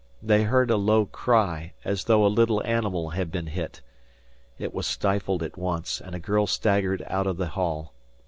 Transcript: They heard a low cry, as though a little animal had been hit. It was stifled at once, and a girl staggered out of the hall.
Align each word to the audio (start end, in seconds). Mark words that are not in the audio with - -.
They 0.23 0.45
heard 0.45 0.71
a 0.71 0.77
low 0.77 1.05
cry, 1.05 1.73
as 1.85 2.05
though 2.05 2.25
a 2.25 2.27
little 2.35 2.63
animal 2.63 3.11
had 3.11 3.31
been 3.31 3.45
hit. 3.45 3.81
It 4.57 4.73
was 4.73 4.87
stifled 4.87 5.43
at 5.43 5.57
once, 5.59 6.01
and 6.01 6.15
a 6.15 6.19
girl 6.19 6.47
staggered 6.47 7.03
out 7.07 7.27
of 7.27 7.37
the 7.37 7.49
hall. 7.49 7.93